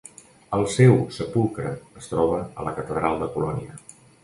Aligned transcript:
El 0.59 0.63
seu 0.75 0.97
sepulcre 1.17 1.75
es 2.01 2.09
troba 2.15 2.41
a 2.63 2.67
la 2.71 2.75
catedral 2.81 3.21
de 3.23 3.31
Colònia. 3.39 3.81